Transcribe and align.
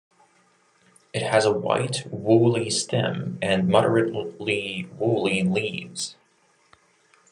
It 1.13 1.21
has 1.21 1.45
a 1.45 1.51
white-woolly 1.53 2.71
stem 2.71 3.37
and 3.39 3.67
moderately 3.69 4.89
woolly 4.97 5.43
leaves. 5.43 6.15